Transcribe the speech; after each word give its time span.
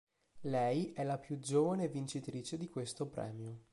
Lei 0.45 0.93
è 0.93 1.03
la 1.03 1.19
più 1.19 1.37
giovane 1.37 1.87
vincitrice 1.87 2.57
di 2.57 2.69
questo 2.71 3.05
premio. 3.07 3.65